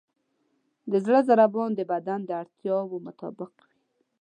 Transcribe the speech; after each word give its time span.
د 0.91 0.93
زړه 1.05 1.19
ضربان 1.29 1.69
د 1.75 1.81
بدن 1.91 2.19
د 2.25 2.31
اړتیاوو 2.41 3.03
مطابق 3.07 3.51
وي. 3.65 3.73